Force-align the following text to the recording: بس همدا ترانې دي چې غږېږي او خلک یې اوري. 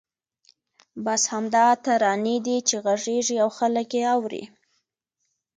بس 1.05 1.21
همدا 1.33 1.65
ترانې 1.83 2.37
دي 2.45 2.57
چې 2.67 2.75
غږېږي 2.85 3.37
او 3.43 3.49
خلک 3.57 3.87
یې 3.99 4.03
اوري. 4.15 4.43